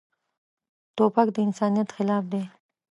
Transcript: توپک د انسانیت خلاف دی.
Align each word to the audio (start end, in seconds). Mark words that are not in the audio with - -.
توپک 0.95 1.27
د 1.33 1.37
انسانیت 1.47 1.89
خلاف 1.97 2.23
دی. 2.31 2.43